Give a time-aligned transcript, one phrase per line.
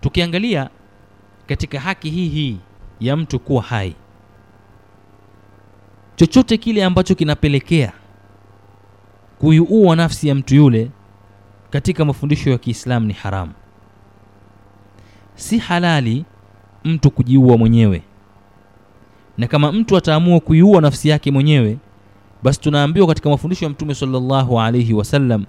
[0.00, 0.70] tukiangalia
[1.46, 2.58] katika haki hii hii
[3.00, 3.94] ya mtu kuwa hai
[6.16, 7.92] chochote kile ambacho kinapelekea
[9.38, 10.90] kuiua nafsi ya mtu yule
[11.70, 13.52] katika mafundisho ya Kiislamu ni haramu.
[15.34, 16.24] Si halali
[16.84, 18.02] mtu kujiua mwenyewe,
[19.38, 21.78] na kama mtu ataamua kuiua nafsi yake mwenyewe,
[22.42, 25.44] basi tunaambiwa katika mafundisho ya Mtume sallallahu alaihi wasallam,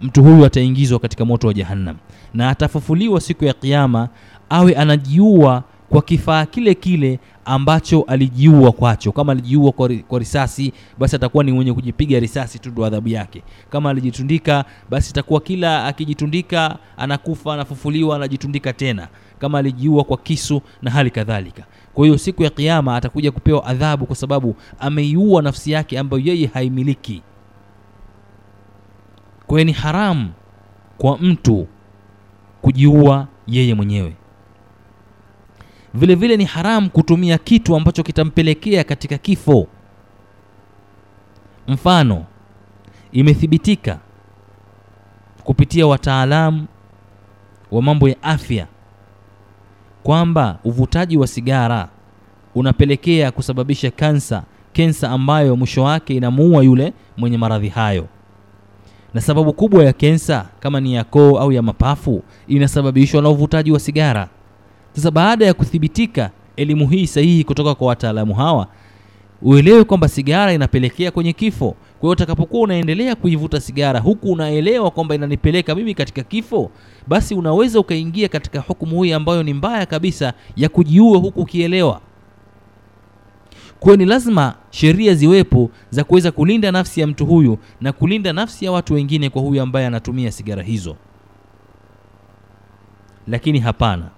[0.00, 1.96] mtu huyu ataingizwa katika moto wa Jahannam
[2.34, 4.08] na atafufuliwa siku ya Kiyama
[4.50, 9.12] awe anajiua kwa kifaa kile kile ambacho alijiua kwacho.
[9.12, 13.42] Kama alijiua kwa, kwa risasi, basi atakuwa ni mwenye kujipiga risasi tu, ndo adhabu yake.
[13.70, 19.08] Kama alijitundika, basi itakuwa kila akijitundika anakufa, anafufuliwa, anajitundika tena.
[19.38, 21.64] Kama alijiua kwa kisu na hali kadhalika.
[21.94, 26.46] Kwa hiyo siku ya kiama atakuja kupewa adhabu kwa sababu ameiua nafsi yake ambayo yeye
[26.54, 27.22] haimiliki.
[29.46, 30.30] Kwa ni haramu
[30.98, 31.66] kwa mtu
[32.62, 34.16] kujiua yeye mwenyewe.
[35.94, 39.66] Vile vile ni haramu kutumia kitu ambacho kitampelekea katika kifo.
[41.68, 42.24] Mfano,
[43.12, 43.98] imethibitika
[45.44, 46.66] kupitia wataalamu
[47.70, 48.66] wa mambo ya afya
[50.02, 51.88] kwamba uvutaji wa sigara
[52.54, 58.08] unapelekea kusababisha kansa, kensa ambayo mwisho wake inamuua yule mwenye maradhi hayo.
[59.16, 63.72] Na sababu kubwa ya kensa kama ni ya koo au ya mapafu inasababishwa na uvutaji
[63.72, 64.28] wa sigara.
[64.92, 68.66] Sasa baada ya kuthibitika elimu hii sahihi kutoka kwa wataalamu hawa,
[69.42, 71.66] uelewe kwamba sigara inapelekea kwenye kifo.
[71.70, 76.70] Kwa hiyo utakapokuwa unaendelea kuivuta sigara huku unaelewa kwamba inanipeleka mimi katika kifo,
[77.06, 82.00] basi unaweza ukaingia katika hukumu hii ambayo ni mbaya kabisa ya kujiua huku ukielewa.
[83.80, 88.64] Kwa ni lazima sheria ziwepo za kuweza kulinda nafsi ya mtu huyu na kulinda nafsi
[88.64, 90.96] ya watu wengine kwa huyu ambaye anatumia sigara hizo.
[93.28, 94.08] Lakini hapana,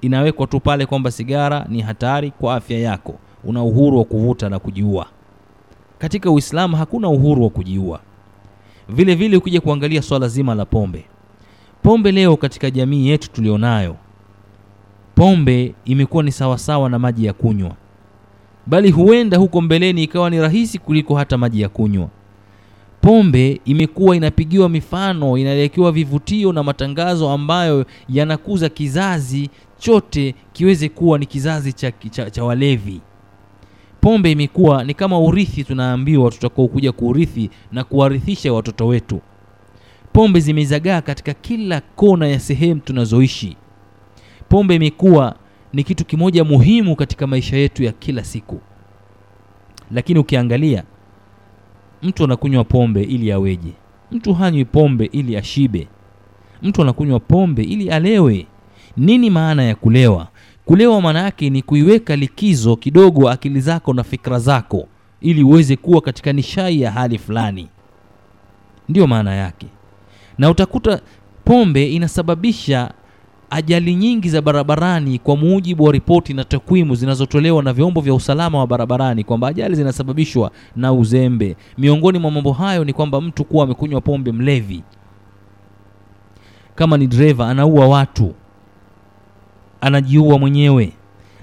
[0.00, 4.58] inawekwa tu pale kwamba sigara ni hatari kwa afya yako, una uhuru wa kuvuta na
[4.58, 5.06] kujiua.
[5.98, 8.00] Katika Uislamu hakuna uhuru wa kujiua.
[8.88, 11.04] Vile vile ukija kuangalia swala zima la pombe,
[11.82, 13.96] pombe leo katika jamii yetu tulionayo,
[15.14, 17.72] pombe imekuwa ni sawasawa na maji ya kunywa,
[18.66, 22.08] bali huenda huko mbeleni ikawa ni rahisi kuliko hata maji ya kunywa.
[23.00, 31.26] Pombe imekuwa inapigiwa mifano, inaelekewa vivutio na matangazo ambayo yanakuza kizazi chote kiweze kuwa ni
[31.26, 33.00] kizazi cha, cha, cha walevi.
[34.00, 39.20] Pombe imekuwa ni kama urithi, tunaambiwa tutakao kuja kuurithi na kuwarithisha watoto wetu.
[40.12, 43.56] Pombe zimezagaa katika kila kona ya sehemu tunazoishi.
[44.48, 45.34] Pombe imekuwa
[45.74, 48.60] ni kitu kimoja muhimu katika maisha yetu ya kila siku,
[49.90, 50.84] lakini ukiangalia
[52.02, 53.72] mtu anakunywa pombe ili aweje?
[54.12, 55.88] Mtu hanywi pombe ili ashibe.
[56.62, 58.46] Mtu anakunywa pombe ili alewe.
[58.96, 60.28] Nini maana ya kulewa?
[60.64, 64.88] Kulewa maana yake ni kuiweka likizo kidogo akili zako na fikra zako,
[65.20, 67.68] ili uweze kuwa katika nishai ya hali fulani,
[68.88, 69.66] ndiyo maana yake.
[70.38, 71.00] Na utakuta
[71.44, 72.90] pombe inasababisha
[73.50, 78.58] ajali nyingi za barabarani kwa mujibu wa ripoti na takwimu zinazotolewa na vyombo vya usalama
[78.58, 81.56] wa barabarani kwamba ajali zinasababishwa na uzembe.
[81.78, 84.82] Miongoni mwa mambo hayo ni kwamba mtu kuwa amekunywa pombe, mlevi,
[86.74, 88.34] kama ni dereva, anaua watu,
[89.80, 90.92] anajiua mwenyewe,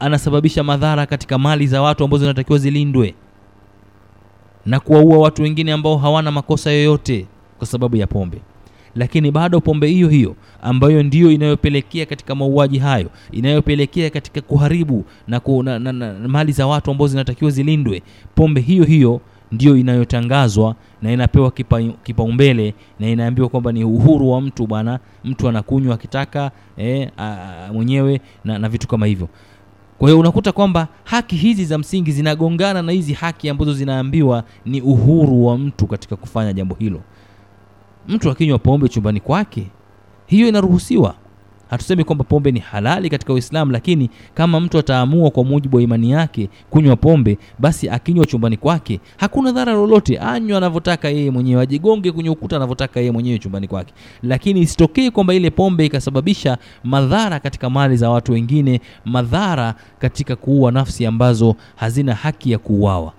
[0.00, 3.14] anasababisha madhara katika mali za watu ambazo zinatakiwa zilindwe.
[4.66, 7.26] Na kuwaua watu wengine ambao hawana makosa yoyote
[7.58, 8.40] kwa sababu ya pombe
[8.96, 15.40] lakini bado pombe hiyo hiyo ambayo ndiyo inayopelekea katika mauaji hayo, inayopelekea katika kuharibu na,
[15.40, 18.02] ku, na, na, na mali za watu ambazo zinatakiwa zilindwe,
[18.34, 19.20] pombe hiyo hiyo
[19.52, 21.50] ndiyo inayotangazwa na inapewa
[22.04, 27.10] kipaumbele kipa na inaambiwa kwamba ni uhuru wa mtu bwana, mtu anakunywa akitaka eh,
[27.72, 29.28] mwenyewe na, na vitu kama hivyo.
[29.98, 34.80] Kwa hiyo unakuta kwamba haki hizi za msingi zinagongana na hizi haki ambazo zinaambiwa ni
[34.80, 37.00] uhuru wa mtu katika kufanya jambo hilo.
[38.08, 39.66] Mtu akinywa pombe chumbani kwake,
[40.26, 41.14] hiyo inaruhusiwa.
[41.70, 46.10] Hatusemi kwamba pombe ni halali katika Uislamu, lakini kama mtu ataamua kwa mujibu wa imani
[46.10, 52.12] yake kunywa pombe, basi akinywa chumbani kwake hakuna dhara lolote, anywa anavyotaka yeye mwenyewe, ajigonge
[52.12, 57.70] kwenye ukuta anavyotaka yeye mwenyewe chumbani kwake, lakini isitokee kwamba ile pombe ikasababisha madhara katika
[57.70, 63.12] mali za watu wengine, madhara katika kuua nafsi ambazo hazina haki ya kuuawa.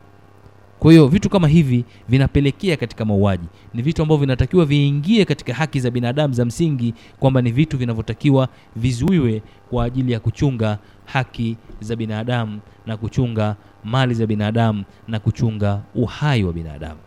[0.84, 3.48] Kwa hiyo vitu kama hivi vinapelekea katika mauaji.
[3.74, 8.48] Ni vitu ambavyo vinatakiwa viingie katika haki za binadamu za msingi, kwamba ni vitu vinavyotakiwa
[8.76, 15.82] vizuiwe kwa ajili ya kuchunga haki za binadamu na kuchunga mali za binadamu na kuchunga
[15.96, 17.00] uhai wa binadamu.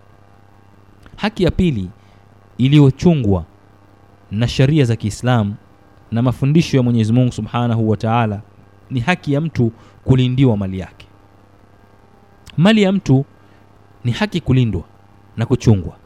[1.17, 1.89] Haki ya pili
[2.59, 3.45] iliyochungwa
[4.31, 5.55] na sheria za Kiislamu
[6.13, 8.43] na mafundisho ya Mwenyezi Mungu Subhanahu wa Ta'ala
[8.91, 9.73] ni haki ya mtu
[10.05, 11.07] kulindiwa mali yake.
[12.57, 13.25] Mali ya mtu
[14.07, 14.83] ni haki kulindwa
[15.37, 15.97] na kuchungwa.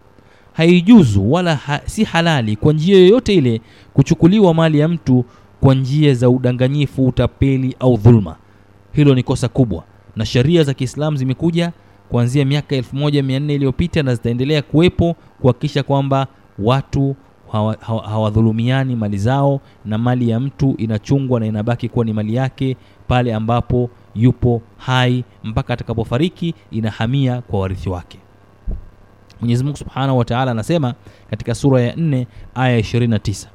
[0.53, 3.61] Haijuzu wala ha, si halali kwa njia yoyote ile
[3.95, 5.25] kuchukuliwa mali ya mtu
[5.61, 8.37] kwa njia za udanganyifu, utapeli au dhulma.
[8.93, 9.85] Hilo ni kosa kubwa,
[10.17, 11.73] na sheria za Kiislamu zimekuja
[12.09, 16.27] kuanzia miaka 1400 iliyopita na zitaendelea kuwepo kuhakikisha kwamba
[16.59, 17.17] watu
[17.53, 22.35] hawa- hawa- hawadhulumiani mali zao na mali ya mtu inachungwa na inabaki kuwa ni mali
[22.35, 22.77] yake
[23.09, 28.19] pale ambapo yupo hai mpaka atakapofariki inahamia kwa warithi wake.
[29.41, 30.95] Mwenyezi Mungu Subhanahu wa Ta'ala anasema
[31.31, 33.47] katika sura ya 4 aya 29,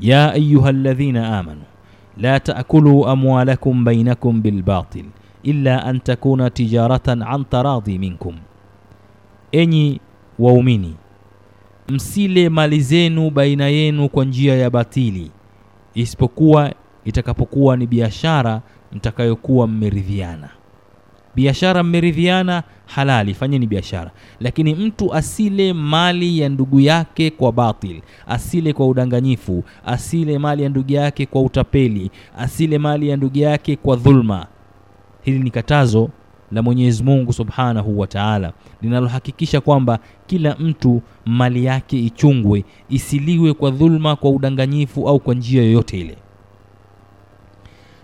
[0.00, 1.62] ya ayyuhalladhina amanu
[2.16, 5.04] la ta'kulu amwalakum bainakum bilbatil
[5.42, 8.36] illa an takuna tijaratan an taradhi minkum,
[9.52, 10.00] enyi
[10.38, 10.96] waumini
[11.88, 15.30] msile mali zenu baina yenu kwa njia ya batili,
[15.94, 16.72] isipokuwa
[17.04, 18.62] itakapokuwa ni biashara
[18.92, 20.48] mtakayokuwa mmeridhiana.
[21.34, 24.10] Biashara mmeridhiana, halali, fanyeni biashara,
[24.40, 30.68] lakini mtu asile mali ya ndugu yake kwa batil, asile kwa udanganyifu, asile mali ya
[30.68, 34.46] ndugu yake kwa utapeli, asile mali ya ndugu yake kwa dhulma.
[35.22, 36.10] Hili ni katazo
[36.52, 38.52] la Mwenyezi Mungu Subhanahu wa Ta'ala
[38.82, 45.62] linalohakikisha kwamba kila mtu mali yake ichungwe, isiliwe kwa dhulma, kwa udanganyifu au kwa njia
[45.62, 46.16] yoyote ile.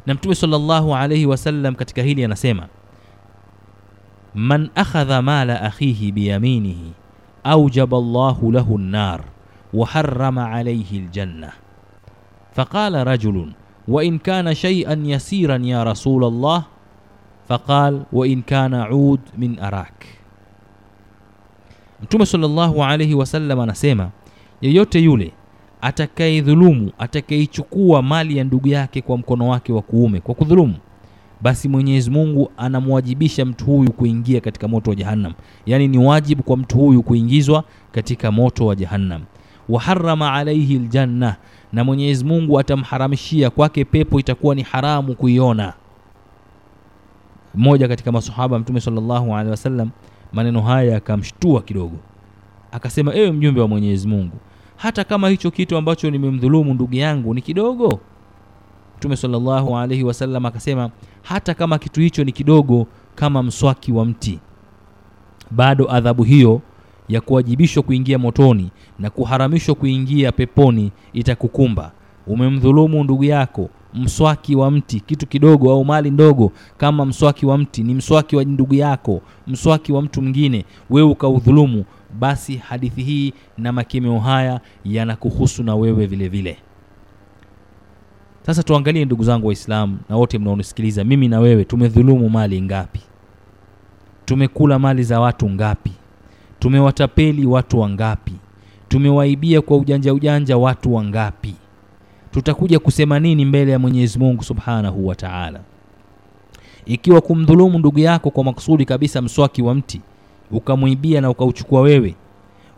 [0.06, 2.68] Na Mtume sallallahu alayhi wasallam katika hili anasema,
[4.34, 6.92] man akhadha mala akhihi biyaminihi
[7.44, 9.20] aujaba Allahu lahu an-nar
[9.72, 11.52] wa harrama alayhi al-janna.
[12.52, 13.54] Faqala rajulun
[13.88, 16.64] wa in kana shay'an yasiran ya rasul Allah
[17.48, 20.06] faqal wa in kana ud min arak.
[22.02, 24.10] Mtume sallallahu alayhi wasallam anasema
[24.60, 25.32] yeyote yule
[25.86, 30.74] atakayedhulumu, atakayeichukua mali ya ndugu yake kwa mkono wake wa kuume kwa kudhulumu,
[31.40, 35.32] basi Mwenyezi Mungu anamwajibisha mtu huyu kuingia katika moto wa Jahannam,
[35.66, 39.22] yaani ni wajibu kwa mtu huyu kuingizwa katika moto wa Jahannam.
[39.68, 41.36] Waharama alaihi ljanna,
[41.72, 45.72] na Mwenyezi Mungu atamharamishia kwake pepo, itakuwa ni haramu kuiona.
[47.54, 49.90] Mmoja katika masahaba Mtume sallallahu alaihi wasallam
[50.32, 51.96] maneno haya akamshtua kidogo,
[52.72, 54.36] akasema, ewe mjumbe wa Mwenyezi Mungu,
[54.76, 58.00] hata kama hicho kitu ambacho nimemdhulumu ndugu yangu ni kidogo?
[58.96, 60.90] Mtume salllahu alaihi wasallam akasema,
[61.22, 64.38] hata kama kitu hicho ni kidogo kama mswaki wa mti,
[65.50, 66.60] bado adhabu hiyo
[67.08, 71.92] ya kuwajibishwa kuingia motoni na kuharamishwa kuingia peponi itakukumba.
[72.26, 77.82] Umemdhulumu ndugu yako mswaki wa mti, kitu kidogo au mali ndogo kama mswaki wa mti,
[77.82, 81.84] ni mswaki wa ndugu yako, mswaki wa mtu mwingine, wewe ukaudhulumu,
[82.16, 86.56] basi hadithi hii na makemeo haya yanakuhusu na wewe vile vile.
[88.46, 93.00] Sasa tuangalie ndugu zangu Waislamu na wote mnaonisikiliza, mimi na wewe tumedhulumu mali ngapi?
[94.24, 95.92] Tumekula mali za watu ngapi?
[96.58, 98.32] Tumewatapeli watu wangapi?
[98.88, 101.54] Tumewaibia kwa ujanja ujanja watu wangapi?
[102.30, 105.60] Tutakuja kusema nini mbele ya Mwenyezi Mungu Subhanahu wa Ta'ala?
[106.86, 110.00] Ikiwa kumdhulumu ndugu yako kwa makusudi kabisa, mswaki wa mti
[110.50, 112.14] ukamwibia na ukauchukua wewe,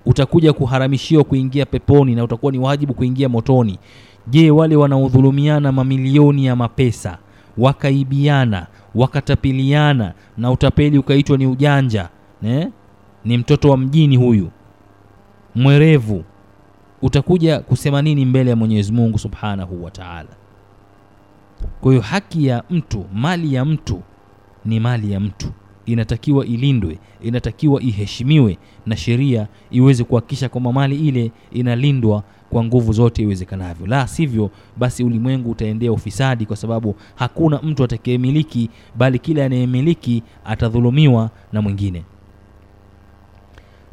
[0.06, 3.78] utakuja kuharamishiwa kuingia peponi na utakuwa ni wajibu kuingia motoni.
[4.26, 7.18] Je, wale wanaodhulumiana mamilioni ya mapesa
[7.58, 12.08] wakaibiana wakatapiliana na utapeli ukaitwa ni ujanja
[12.42, 12.70] ne?
[13.24, 14.50] Ni mtoto wa mjini huyu
[15.54, 16.24] mwerevu,
[17.02, 20.28] utakuja kusema nini mbele ya Mwenyezi Mungu Subhanahu wa Ta'ala?
[21.80, 24.02] Kwa hiyo haki ya mtu, mali ya mtu
[24.64, 25.48] ni mali ya mtu,
[25.92, 33.22] inatakiwa ilindwe, inatakiwa iheshimiwe na sheria iweze kuhakikisha kwamba mali ile inalindwa kwa nguvu zote
[33.22, 33.86] iwezekanavyo.
[33.86, 41.30] La sivyo, basi ulimwengu utaendea ufisadi, kwa sababu hakuna mtu atakayemiliki, bali kila anayemiliki atadhulumiwa
[41.52, 42.04] na mwingine.